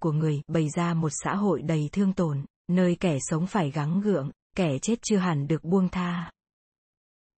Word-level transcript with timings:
của 0.00 0.12
người 0.12 0.42
bày 0.48 0.68
ra 0.76 0.94
một 0.94 1.12
xã 1.24 1.34
hội 1.34 1.62
đầy 1.62 1.88
thương 1.92 2.12
tổn, 2.12 2.44
nơi 2.68 2.96
kẻ 3.00 3.18
sống 3.20 3.46
phải 3.46 3.70
gắng 3.70 4.00
gượng, 4.00 4.30
kẻ 4.56 4.78
chết 4.82 4.98
chưa 5.02 5.16
hẳn 5.16 5.46
được 5.46 5.64
buông 5.64 5.88
tha. 5.88 6.30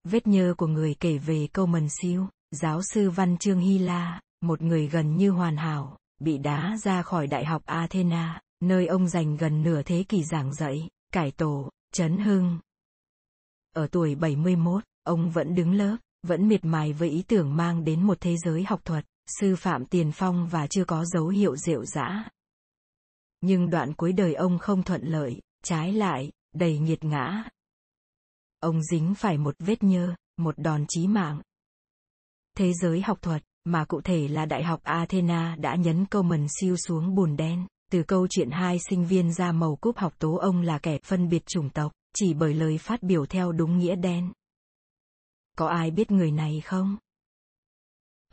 Vết 0.04 0.27
nhơ 0.27 0.54
của 0.57 0.66
người 0.66 0.95
kể 1.00 1.18
về 1.18 1.48
câu 1.53 1.66
mần 1.66 1.89
siêu, 2.00 2.27
giáo 2.50 2.80
sư 2.82 3.11
văn 3.11 3.39
chương 3.39 3.61
Hy 3.61 3.79
La, 3.79 4.21
một 4.40 4.62
người 4.62 4.89
gần 4.89 5.16
như 5.16 5.30
hoàn 5.30 5.57
hảo, 5.57 5.98
bị 6.21 6.39
đá 6.39 6.77
ra 6.82 7.03
khỏi 7.03 7.27
Đại 7.27 7.45
học 7.45 7.62
Athena, 7.66 8.40
nơi 8.61 8.86
ông 8.86 9.08
dành 9.08 9.36
gần 9.36 9.62
nửa 9.62 9.82
thế 9.82 10.04
kỷ 10.08 10.25
giảng 10.25 10.54
dạy, 10.54 10.89
cải 11.12 11.31
tổ, 11.31 11.71
chấn 11.93 12.18
hưng. 12.18 12.58
Ở 13.75 13.86
tuổi 13.86 14.14
71, 14.14 14.85
ông 15.03 15.31
vẫn 15.31 15.54
đứng 15.54 15.72
lớp, 15.72 15.96
vẫn 16.22 16.49
miệt 16.49 16.64
mài 16.64 16.93
với 16.93 17.08
ý 17.11 17.22
tưởng 17.22 17.57
mang 17.57 17.85
đến 17.85 18.03
một 18.03 18.21
thế 18.21 18.36
giới 18.36 18.64
học 18.64 18.81
thuật, 18.85 19.04
sư 19.27 19.57
phạm 19.57 19.87
tiền 19.87 20.13
phong 20.14 20.49
và 20.49 20.67
chưa 20.67 20.85
có 20.85 21.05
dấu 21.05 21.29
hiệu 21.29 21.57
rượu 21.57 21.85
dã. 21.85 22.29
Nhưng 23.41 23.71
đoạn 23.71 23.95
cuối 23.95 24.13
đời 24.13 24.35
ông 24.35 24.59
không 24.59 24.83
thuận 24.83 25.03
lợi, 25.05 25.41
trái 25.63 25.93
lại, 25.93 26.33
đầy 26.55 26.79
nghiệt 26.79 27.05
ngã. 27.05 27.45
Ông 28.61 28.83
dính 28.83 29.14
phải 29.14 29.39
một 29.39 29.55
vết 29.59 29.83
nhơ, 29.83 30.14
một 30.37 30.59
đòn 30.59 30.85
chí 30.89 31.07
mạng. 31.07 31.43
Thế 32.56 32.73
giới 32.73 33.00
học 33.00 33.19
thuật, 33.23 33.42
mà 33.64 33.84
cụ 33.84 34.00
thể 34.00 34.28
là 34.28 34.47
Đại 34.47 34.64
học 34.64 34.81
Athena 34.83 35.56
đã 35.56 35.75
nhấn 35.75 36.06
câu 36.06 36.22
mần 36.22 36.47
siêu 36.61 36.77
xuống 36.77 37.14
bùn 37.14 37.36
đen, 37.36 37.67
từ 37.91 38.03
câu 38.03 38.27
chuyện 38.31 38.50
hai 38.50 38.78
sinh 38.78 39.06
viên 39.06 39.33
ra 39.33 39.53
màu 39.53 39.77
cúp 39.77 39.97
học 39.97 40.14
tố 40.19 40.34
ông 40.34 40.62
là 40.62 40.78
kẻ 40.78 40.98
phân 41.05 41.28
biệt 41.28 41.47
chủng 41.47 41.70
tộc, 41.70 41.92
chỉ 42.17 42.34
bởi 42.34 42.55
lời 42.55 42.78
phát 42.78 43.03
biểu 43.03 43.27
theo 43.27 43.53
đúng 43.53 43.78
nghĩa 43.78 43.97
đen. 43.97 44.33
Có 45.56 45.69
ai 45.69 45.91
biết 45.91 46.11
người 46.11 46.31
này 46.31 46.61
không? 46.64 46.97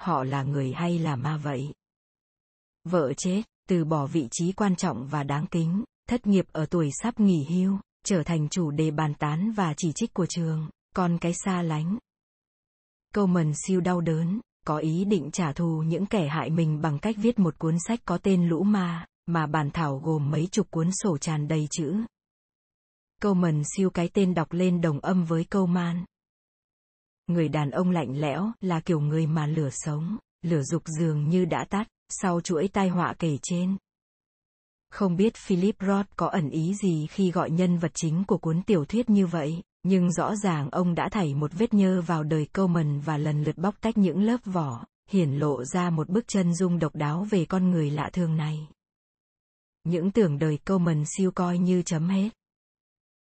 Họ 0.02 0.24
là 0.24 0.44
người 0.44 0.72
hay 0.72 1.00
là 1.00 1.16
ma 1.16 1.38
vậy? 1.38 1.74
Vợ 2.84 3.14
chết, 3.18 3.42
từ 3.70 3.86
bỏ 3.86 4.06
vị 4.06 4.28
trí 4.32 4.52
quan 4.52 4.76
trọng 4.76 5.08
và 5.08 5.24
đáng 5.24 5.46
kính, 5.52 5.84
thất 6.10 6.28
nghiệp 6.28 6.46
ở 6.52 6.66
tuổi 6.66 6.90
sắp 7.02 7.20
nghỉ 7.20 7.46
hưu, 7.50 7.78
trở 8.06 8.24
thành 8.24 8.50
chủ 8.50 8.72
đề 8.72 8.92
bàn 8.92 9.14
tán 9.14 9.52
và 9.52 9.74
chỉ 9.78 9.92
trích 9.96 10.14
của 10.14 10.26
trường, 10.26 10.70
còn 10.96 11.18
cái 11.18 11.34
xa 11.46 11.62
lánh. 11.62 11.98
Câu 13.14 13.28
mần 13.28 13.54
siêu 13.68 13.82
đau 13.82 14.02
đớn, 14.02 14.40
có 14.66 14.78
ý 14.78 15.06
định 15.06 15.30
trả 15.32 15.54
thù 15.54 15.84
những 15.88 16.06
kẻ 16.06 16.28
hại 16.28 16.50
mình 16.50 16.82
bằng 16.82 17.00
cách 17.00 17.16
viết 17.20 17.40
một 17.40 17.60
cuốn 17.60 17.76
sách 17.88 18.00
có 18.06 18.18
tên 18.18 18.48
Lũ 18.48 18.64
Ma, 18.64 19.06
mà 19.26 19.48
bản 19.48 19.72
thảo 19.72 20.02
gồm 20.04 20.32
mấy 20.32 20.48
chục 20.52 20.72
cuốn 20.72 20.90
sổ 20.92 21.18
tràn 21.18 21.48
đầy 21.48 21.68
chữ. 21.72 21.96
Câu 23.22 23.34
mần 23.34 23.62
siêu 23.76 23.90
cái 23.90 24.10
tên 24.14 24.34
đọc 24.34 24.54
lên 24.54 24.82
đồng 24.82 25.00
âm 25.00 25.26
với 25.26 25.44
câu 25.44 25.66
man. 25.66 26.06
Người 27.32 27.50
đàn 27.50 27.72
ông 27.72 27.92
lạnh 27.92 28.20
lẽo 28.20 28.52
là 28.62 28.80
kiểu 28.80 29.00
người 29.00 29.28
mà 29.28 29.48
lửa 29.48 29.70
sống, 29.72 30.18
lửa 30.42 30.62
dục 30.62 30.84
dường 31.00 31.30
như 31.30 31.46
đã 31.46 31.66
tắt, 31.70 31.88
sau 32.10 32.42
chuỗi 32.42 32.68
tai 32.68 32.90
họa 32.90 33.14
kể 33.20 33.38
trên. 33.42 33.78
Không 34.90 35.16
biết 35.16 35.36
Philip 35.36 35.76
Roth 35.80 36.08
có 36.16 36.28
ẩn 36.28 36.50
ý 36.50 36.74
gì 36.76 37.08
khi 37.08 37.32
gọi 37.32 37.52
nhân 37.52 37.78
vật 37.78 37.92
chính 37.94 38.24
của 38.24 38.38
cuốn 38.38 38.62
tiểu 38.64 38.86
thuyết 38.86 39.10
như 39.10 39.28
vậy, 39.28 39.62
nhưng 39.84 40.12
rõ 40.12 40.36
ràng 40.36 40.70
ông 40.70 40.96
đã 40.96 41.10
thảy 41.10 41.34
một 41.34 41.52
vết 41.54 41.74
nhơ 41.74 42.02
vào 42.02 42.24
đời 42.24 42.46
Coleman 42.46 43.00
và 43.00 43.18
lần 43.18 43.44
lượt 43.44 43.58
bóc 43.58 43.76
tách 43.82 43.98
những 43.98 44.24
lớp 44.24 44.40
vỏ, 44.46 44.86
hiển 45.10 45.32
lộ 45.32 45.64
ra 45.64 45.90
một 45.90 46.10
bức 46.10 46.28
chân 46.28 46.56
dung 46.56 46.80
độc 46.80 46.96
đáo 46.96 47.28
về 47.30 47.46
con 47.46 47.72
người 47.72 47.90
lạ 47.92 48.10
thường 48.14 48.38
này. 48.38 48.68
Những 49.84 50.12
tưởng 50.12 50.40
đời 50.40 50.58
Coleman 50.58 51.04
siêu 51.18 51.32
coi 51.32 51.58
như 51.58 51.82
chấm 51.82 52.10
hết. 52.10 52.30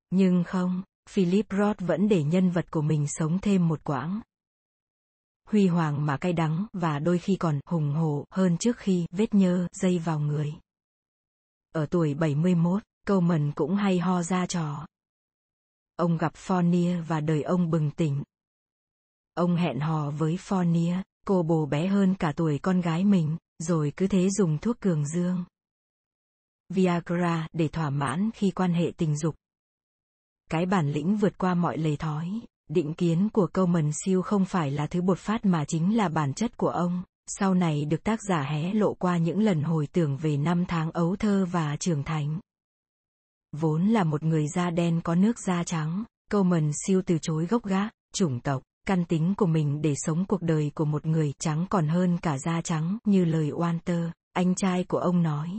Nhưng 0.10 0.44
không, 0.44 0.84
Philip 1.08 1.46
Roth 1.50 1.80
vẫn 1.80 2.10
để 2.10 2.24
nhân 2.24 2.50
vật 2.50 2.72
của 2.72 2.82
mình 2.82 3.08
sống 3.08 3.40
thêm 3.40 3.68
một 3.68 3.84
quãng. 3.84 4.22
Huy 5.46 5.68
hoàng 5.68 6.06
mà 6.06 6.18
cay 6.18 6.34
đắng 6.34 6.66
và 6.74 7.00
đôi 7.00 7.20
khi 7.20 7.36
còn 7.36 7.60
hùng 7.66 7.94
hổ 7.94 8.26
hơn 8.32 8.58
trước 8.58 8.78
khi 8.78 9.06
vết 9.12 9.34
nhơ 9.34 9.68
dây 9.72 10.00
vào 10.00 10.20
người. 10.20 10.54
Ở 11.72 11.86
tuổi 11.86 12.14
71, 12.14 12.84
Coleman 13.08 13.52
cũng 13.56 13.76
hay 13.76 14.00
ho 14.00 14.24
ra 14.24 14.46
trò. 14.46 14.88
Ông 15.96 16.18
gặp 16.18 16.34
Fournier 16.34 17.04
và 17.04 17.20
đời 17.20 17.44
ông 17.44 17.70
bừng 17.70 17.92
tỉnh. 17.92 18.24
Ông 19.34 19.56
hẹn 19.56 19.80
hò 19.80 20.12
với 20.12 20.36
Fournier, 20.36 21.02
cô 21.26 21.44
bồ 21.44 21.66
bé 21.66 21.88
hơn 21.88 22.16
cả 22.16 22.34
tuổi 22.36 22.60
con 22.60 22.82
gái 22.82 23.06
mình, 23.06 23.38
rồi 23.60 23.94
cứ 23.98 24.08
thế 24.08 24.30
dùng 24.30 24.58
thuốc 24.58 24.80
cường 24.80 25.08
dương. 25.08 25.46
Viagra 26.70 27.48
để 27.54 27.68
thỏa 27.68 27.90
mãn 27.90 28.30
khi 28.34 28.52
quan 28.52 28.74
hệ 28.74 28.92
tình 28.98 29.18
dục. 29.18 29.36
Cái 30.50 30.66
bản 30.66 30.92
lĩnh 30.92 31.18
vượt 31.18 31.38
qua 31.38 31.54
mọi 31.54 31.78
lề 31.78 31.96
thói, 31.96 32.42
định 32.70 32.94
kiến 32.94 33.30
của 33.34 33.48
câu 33.48 33.66
mần 33.66 33.92
siêu 34.06 34.22
không 34.22 34.46
phải 34.46 34.72
là 34.72 34.88
thứ 34.88 35.02
bột 35.02 35.20
phát 35.20 35.46
mà 35.46 35.66
chính 35.66 35.98
là 35.98 36.10
bản 36.10 36.34
chất 36.34 36.58
của 36.58 36.70
ông, 36.70 37.04
sau 37.28 37.54
này 37.54 37.86
được 37.86 38.04
tác 38.04 38.20
giả 38.30 38.42
hé 38.42 38.74
lộ 38.74 38.94
qua 38.94 39.18
những 39.18 39.40
lần 39.40 39.62
hồi 39.62 39.88
tưởng 39.88 40.18
về 40.18 40.38
năm 40.38 40.66
tháng 40.68 40.92
ấu 40.92 41.16
thơ 41.16 41.46
và 41.52 41.78
trưởng 41.80 42.04
thành. 42.04 42.40
Vốn 43.52 43.88
là 43.88 44.04
một 44.04 44.24
người 44.24 44.48
da 44.48 44.70
đen 44.70 45.02
có 45.04 45.16
nước 45.16 45.40
da 45.40 45.64
trắng, 45.64 46.04
câu 46.32 46.44
mần 46.44 46.72
siêu 46.86 47.02
từ 47.06 47.18
chối 47.22 47.46
gốc 47.46 47.66
gác, 47.66 47.94
chủng 48.14 48.40
tộc, 48.40 48.64
căn 48.88 49.06
tính 49.06 49.34
của 49.38 49.46
mình 49.46 49.82
để 49.82 49.94
sống 49.96 50.26
cuộc 50.26 50.42
đời 50.42 50.72
của 50.76 50.86
một 50.86 51.06
người 51.06 51.34
trắng 51.40 51.66
còn 51.70 51.88
hơn 51.88 52.18
cả 52.18 52.38
da 52.38 52.62
trắng, 52.62 52.98
như 53.06 53.26
lời 53.26 53.52
Walter, 53.52 54.10
anh 54.34 54.56
trai 54.56 54.84
của 54.84 54.98
ông 54.98 55.24
nói. 55.24 55.50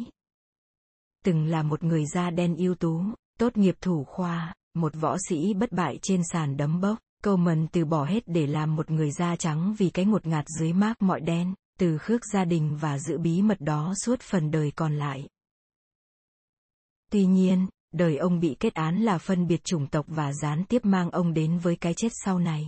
Từng 1.24 1.46
là 1.46 1.62
một 1.62 1.84
người 1.84 2.06
da 2.06 2.30
đen 2.30 2.56
ưu 2.56 2.74
tú, 2.74 3.02
tốt 3.38 3.56
nghiệp 3.56 3.76
thủ 3.80 4.04
khoa, 4.04 4.54
một 4.80 4.92
võ 5.00 5.16
sĩ 5.28 5.54
bất 5.54 5.72
bại 5.72 5.98
trên 6.02 6.22
sàn 6.32 6.56
đấm 6.56 6.80
bốc, 6.80 6.98
câu 7.22 7.36
mần 7.36 7.68
từ 7.68 7.84
bỏ 7.84 8.04
hết 8.04 8.22
để 8.26 8.46
làm 8.46 8.76
một 8.76 8.90
người 8.90 9.10
da 9.10 9.36
trắng 9.36 9.74
vì 9.78 9.90
cái 9.90 10.04
ngột 10.04 10.26
ngạt 10.26 10.44
dưới 10.58 10.72
mác 10.72 11.02
mọi 11.02 11.20
đen, 11.20 11.54
từ 11.78 11.98
khước 11.98 12.20
gia 12.32 12.44
đình 12.44 12.76
và 12.80 12.98
giữ 12.98 13.18
bí 13.18 13.42
mật 13.42 13.60
đó 13.60 13.94
suốt 14.04 14.20
phần 14.20 14.50
đời 14.50 14.72
còn 14.76 14.96
lại. 14.96 15.28
Tuy 17.10 17.26
nhiên, 17.26 17.66
đời 17.92 18.16
ông 18.16 18.40
bị 18.40 18.56
kết 18.60 18.74
án 18.74 18.96
là 19.02 19.18
phân 19.18 19.46
biệt 19.46 19.64
chủng 19.64 19.86
tộc 19.86 20.06
và 20.08 20.32
gián 20.32 20.64
tiếp 20.64 20.84
mang 20.84 21.10
ông 21.10 21.34
đến 21.34 21.58
với 21.58 21.76
cái 21.76 21.94
chết 21.94 22.08
sau 22.24 22.38
này. 22.38 22.66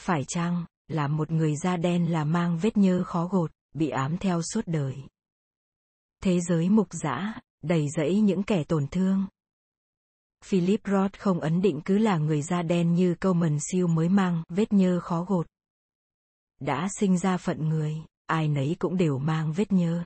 Phải 0.00 0.24
chăng, 0.28 0.64
là 0.88 1.08
một 1.08 1.30
người 1.30 1.56
da 1.56 1.76
đen 1.76 2.12
là 2.12 2.24
mang 2.24 2.58
vết 2.58 2.76
nhơ 2.76 3.02
khó 3.04 3.26
gột, 3.26 3.52
bị 3.74 3.88
ám 3.88 4.16
theo 4.18 4.42
suốt 4.42 4.62
đời. 4.66 4.96
Thế 6.22 6.40
giới 6.40 6.68
mục 6.68 6.88
dã, 6.90 7.40
đầy 7.62 7.86
rẫy 7.96 8.20
những 8.20 8.42
kẻ 8.42 8.64
tổn 8.64 8.86
thương. 8.90 9.26
Philip 10.46 10.80
Roth 10.84 11.18
không 11.18 11.40
ấn 11.40 11.62
định 11.62 11.80
cứ 11.84 11.98
là 11.98 12.18
người 12.18 12.42
da 12.42 12.62
đen 12.62 12.94
như 12.94 13.14
câu 13.20 13.34
mần 13.34 13.58
siêu 13.60 13.86
mới 13.86 14.08
mang 14.08 14.42
vết 14.48 14.72
nhơ 14.72 15.00
khó 15.00 15.24
gột. 15.24 15.46
Đã 16.60 16.88
sinh 17.00 17.18
ra 17.18 17.36
phận 17.36 17.68
người, 17.68 17.94
ai 18.26 18.48
nấy 18.48 18.76
cũng 18.78 18.96
đều 18.96 19.18
mang 19.18 19.52
vết 19.52 19.72
nhơ. 19.72 20.04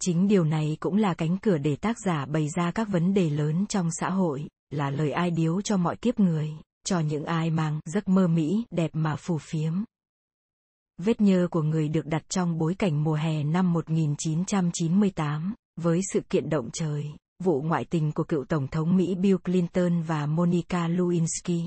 Chính 0.00 0.28
điều 0.28 0.44
này 0.44 0.76
cũng 0.80 0.96
là 0.96 1.14
cánh 1.14 1.38
cửa 1.38 1.58
để 1.58 1.76
tác 1.76 1.96
giả 2.06 2.26
bày 2.26 2.48
ra 2.56 2.70
các 2.70 2.88
vấn 2.88 3.14
đề 3.14 3.30
lớn 3.30 3.66
trong 3.68 3.90
xã 3.90 4.10
hội, 4.10 4.48
là 4.70 4.90
lời 4.90 5.12
ai 5.12 5.30
điếu 5.30 5.62
cho 5.62 5.76
mọi 5.76 5.96
kiếp 5.96 6.20
người, 6.20 6.50
cho 6.84 7.00
những 7.00 7.24
ai 7.24 7.50
mang 7.50 7.80
giấc 7.84 8.08
mơ 8.08 8.28
Mỹ 8.28 8.64
đẹp 8.70 8.90
mà 8.92 9.16
phù 9.16 9.38
phiếm. 9.38 9.72
Vết 10.98 11.20
nhơ 11.20 11.48
của 11.50 11.62
người 11.62 11.88
được 11.88 12.06
đặt 12.06 12.22
trong 12.28 12.58
bối 12.58 12.74
cảnh 12.74 13.04
mùa 13.04 13.14
hè 13.14 13.44
năm 13.44 13.72
1998, 13.72 15.54
với 15.76 16.00
sự 16.12 16.20
kiện 16.20 16.50
động 16.50 16.70
trời, 16.72 17.12
vụ 17.44 17.62
ngoại 17.62 17.84
tình 17.84 18.12
của 18.12 18.24
cựu 18.24 18.44
Tổng 18.44 18.68
thống 18.68 18.96
Mỹ 18.96 19.14
Bill 19.14 19.36
Clinton 19.36 20.02
và 20.02 20.26
Monica 20.26 20.88
Lewinsky. 20.88 21.66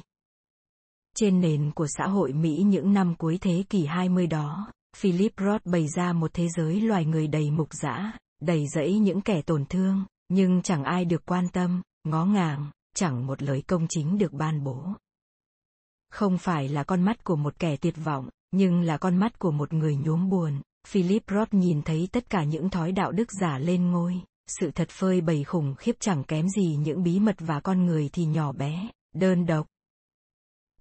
Trên 1.16 1.42
nền 1.42 1.72
của 1.72 1.88
xã 1.98 2.08
hội 2.08 2.34
Mỹ 2.34 2.64
những 2.66 2.94
năm 2.94 3.16
cuối 3.16 3.38
thế 3.42 3.64
kỷ 3.70 3.86
20 3.86 4.28
đó, 4.28 4.72
Philip 4.98 5.34
Roth 5.38 5.66
bày 5.66 5.88
ra 5.96 6.14
một 6.14 6.32
thế 6.34 6.48
giới 6.58 6.82
loài 6.82 7.06
người 7.06 7.28
đầy 7.28 7.52
mục 7.52 7.74
dã, 7.74 8.12
đầy 8.42 8.68
rẫy 8.68 9.00
những 9.00 9.22
kẻ 9.22 9.42
tổn 9.42 9.66
thương, 9.66 10.06
nhưng 10.30 10.62
chẳng 10.62 10.84
ai 10.84 11.06
được 11.06 11.26
quan 11.26 11.48
tâm, 11.54 11.82
ngó 12.04 12.26
ngàng, 12.26 12.72
chẳng 12.96 13.26
một 13.28 13.42
lời 13.42 13.64
công 13.68 13.86
chính 13.90 14.18
được 14.18 14.34
ban 14.34 14.64
bố. 14.64 14.86
Không 16.10 16.38
phải 16.38 16.70
là 16.70 16.84
con 16.84 17.02
mắt 17.02 17.24
của 17.24 17.36
một 17.36 17.60
kẻ 17.60 17.78
tuyệt 17.78 17.96
vọng, 18.04 18.30
nhưng 18.52 18.82
là 18.82 18.98
con 18.98 19.18
mắt 19.18 19.40
của 19.40 19.52
một 19.52 19.74
người 19.74 19.96
nhuốm 19.96 20.30
buồn. 20.30 20.62
Philip 20.88 21.24
Roth 21.32 21.54
nhìn 21.54 21.82
thấy 21.82 22.10
tất 22.12 22.30
cả 22.30 22.44
những 22.44 22.70
thói 22.70 22.92
đạo 22.92 23.12
đức 23.12 23.32
giả 23.42 23.58
lên 23.58 23.92
ngôi, 23.92 24.22
sự 24.60 24.72
thật 24.72 24.90
phơi 24.90 25.22
bày 25.22 25.44
khủng 25.44 25.76
khiếp 25.76 25.96
chẳng 26.00 26.24
kém 26.24 26.50
gì 26.50 26.76
những 26.76 27.04
bí 27.04 27.20
mật 27.20 27.36
và 27.40 27.60
con 27.60 27.86
người 27.86 28.10
thì 28.14 28.26
nhỏ 28.26 28.52
bé, 28.52 28.90
đơn 29.14 29.46
độc. 29.46 29.68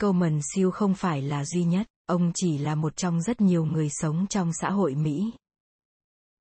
Coleman 0.00 0.40
siêu 0.54 0.70
không 0.70 0.94
phải 0.94 1.22
là 1.22 1.44
duy 1.44 1.64
nhất, 1.64 1.86
ông 2.06 2.32
chỉ 2.34 2.58
là 2.58 2.74
một 2.74 2.96
trong 2.96 3.22
rất 3.22 3.40
nhiều 3.40 3.64
người 3.64 3.88
sống 3.90 4.26
trong 4.30 4.52
xã 4.52 4.70
hội 4.70 4.94
Mỹ. 4.94 5.32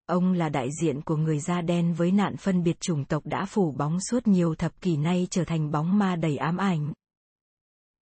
Ông 0.05 0.33
là 0.33 0.49
đại 0.49 0.69
diện 0.81 1.01
của 1.01 1.15
người 1.15 1.39
da 1.39 1.61
đen 1.61 1.93
với 1.93 2.11
nạn 2.11 2.37
phân 2.37 2.63
biệt 2.63 2.79
chủng 2.79 3.05
tộc 3.05 3.25
đã 3.25 3.45
phủ 3.45 3.71
bóng 3.71 3.99
suốt 4.01 4.27
nhiều 4.27 4.55
thập 4.55 4.81
kỷ 4.81 4.97
nay 4.97 5.27
trở 5.31 5.43
thành 5.45 5.71
bóng 5.71 5.97
ma 5.97 6.15
đầy 6.15 6.37
ám 6.37 6.57
ảnh. 6.57 6.93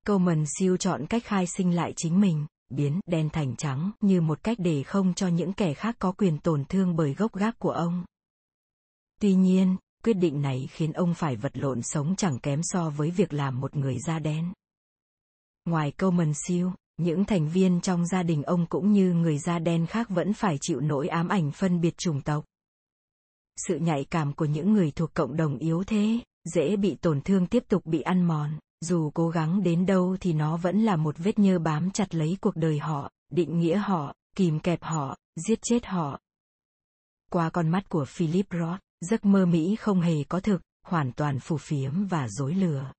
Coleman 0.07 0.43
siêu 0.59 0.77
chọn 0.77 1.05
cách 1.05 1.23
khai 1.25 1.45
sinh 1.47 1.75
lại 1.75 1.93
chính 1.95 2.21
mình, 2.21 2.45
biến 2.69 2.99
đen 3.05 3.29
thành 3.29 3.55
trắng 3.55 3.91
như 4.01 4.21
một 4.21 4.43
cách 4.43 4.57
để 4.59 4.83
không 4.83 5.13
cho 5.13 5.27
những 5.27 5.53
kẻ 5.53 5.73
khác 5.73 5.95
có 5.99 6.11
quyền 6.11 6.37
tổn 6.37 6.65
thương 6.65 6.95
bởi 6.95 7.13
gốc 7.13 7.33
gác 7.33 7.59
của 7.59 7.71
ông. 7.71 8.05
Tuy 9.21 9.33
nhiên, 9.33 9.77
quyết 10.03 10.13
định 10.13 10.41
này 10.41 10.67
khiến 10.71 10.93
ông 10.93 11.13
phải 11.13 11.35
vật 11.35 11.57
lộn 11.57 11.81
sống 11.83 12.15
chẳng 12.15 12.39
kém 12.39 12.59
so 12.63 12.89
với 12.89 13.11
việc 13.11 13.33
làm 13.33 13.59
một 13.59 13.75
người 13.75 13.97
da 13.99 14.19
đen. 14.19 14.53
Ngoài 15.65 15.91
câu 15.91 16.11
mần 16.11 16.33
siêu, 16.33 16.71
những 16.97 17.25
thành 17.25 17.49
viên 17.49 17.81
trong 17.81 18.05
gia 18.05 18.23
đình 18.23 18.43
ông 18.43 18.65
cũng 18.65 18.91
như 18.91 19.13
người 19.13 19.37
da 19.37 19.59
đen 19.59 19.85
khác 19.85 20.09
vẫn 20.09 20.33
phải 20.33 20.57
chịu 20.61 20.79
nỗi 20.79 21.07
ám 21.07 21.27
ảnh 21.27 21.51
phân 21.51 21.81
biệt 21.81 21.97
chủng 21.97 22.21
tộc. 22.21 22.45
sự 23.67 23.77
nhạy 23.77 24.05
cảm 24.09 24.33
của 24.33 24.45
những 24.45 24.73
người 24.73 24.91
thuộc 24.91 25.13
cộng 25.13 25.37
đồng 25.37 25.57
yếu 25.57 25.83
thế, 25.83 26.19
dễ 26.55 26.75
bị 26.75 26.95
tổn 26.95 27.21
thương 27.21 27.47
tiếp 27.47 27.63
tục 27.67 27.85
bị 27.85 28.01
ăn 28.01 28.25
mòn, 28.25 28.59
dù 28.81 29.11
cố 29.13 29.29
gắng 29.29 29.63
đến 29.63 29.85
đâu 29.85 30.17
thì 30.19 30.33
nó 30.33 30.57
vẫn 30.57 30.81
là 30.81 30.95
một 30.95 31.15
vết 31.17 31.39
nhơ 31.39 31.59
bám 31.59 31.91
chặt 31.91 32.15
lấy 32.15 32.37
cuộc 32.41 32.55
đời 32.55 32.79
họ, 32.79 33.11
định 33.29 33.59
nghĩa 33.59 33.77
họ, 33.77 34.13
kìm 34.35 34.59
kẹp 34.59 34.83
họ, 34.83 35.17
giết 35.47 35.59
chết 35.61 35.85
họ. 35.85 36.19
Qua 37.31 37.49
con 37.49 37.69
mắt 37.69 37.89
của 37.89 38.05
Philip 38.05 38.45
Roth, 38.51 38.79
giấc 39.01 39.25
mơ 39.25 39.45
Mỹ 39.45 39.75
không 39.75 40.01
hề 40.01 40.23
có 40.23 40.39
thực, 40.39 40.61
hoàn 40.83 41.11
toàn 41.11 41.39
phù 41.39 41.57
phiếm 41.57 42.05
và 42.05 42.27
dối 42.29 42.53
lừa. 42.53 42.91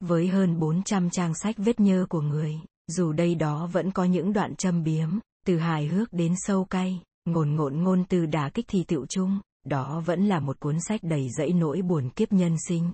Với 0.00 0.28
hơn 0.28 0.58
400 0.58 1.10
trang 1.10 1.34
sách 1.34 1.56
vết 1.58 1.80
nhơ 1.80 2.06
của 2.08 2.20
người, 2.20 2.60
dù 2.86 3.12
đây 3.12 3.34
đó 3.34 3.66
vẫn 3.72 3.90
có 3.90 4.04
những 4.04 4.32
đoạn 4.32 4.56
châm 4.56 4.84
biếm, 4.84 5.18
từ 5.46 5.58
hài 5.58 5.86
hước 5.86 6.12
đến 6.12 6.34
sâu 6.36 6.64
cay, 6.64 7.02
ngồn 7.24 7.54
ngộn 7.54 7.82
ngôn 7.82 8.04
từ 8.08 8.26
đả 8.26 8.50
kích 8.54 8.66
thì 8.68 8.84
tựu 8.84 9.06
chung, 9.06 9.40
đó 9.64 10.02
vẫn 10.06 10.28
là 10.28 10.40
một 10.40 10.60
cuốn 10.60 10.80
sách 10.80 11.00
đầy 11.02 11.28
dẫy 11.38 11.52
nỗi 11.52 11.82
buồn 11.82 12.10
kiếp 12.10 12.32
nhân 12.32 12.56
sinh. 12.68 12.92